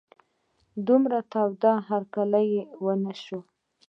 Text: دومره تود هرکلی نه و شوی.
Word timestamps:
دومره 0.87 1.17
تود 1.31 1.63
هرکلی 1.89 2.49
نه 2.57 2.63
و 2.83 2.85
شوی. 3.23 3.43